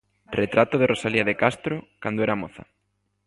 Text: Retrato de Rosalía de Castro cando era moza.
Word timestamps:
Retrato 0.41 0.75
de 0.79 0.89
Rosalía 0.93 1.25
de 1.29 1.39
Castro 1.43 1.75
cando 2.03 2.19
era 2.25 2.39
moza. 2.41 2.63